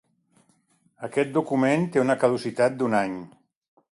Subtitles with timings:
[1.07, 3.17] Aquest document té una caducitat d'un any.